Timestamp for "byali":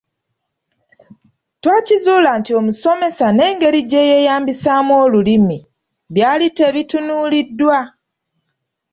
6.15-6.47